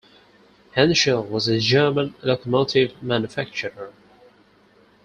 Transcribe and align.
Henschel 0.73 1.21
was 1.23 1.47
a 1.47 1.59
German 1.59 2.15
locomotive 2.23 3.03
manufacturer. 3.03 3.93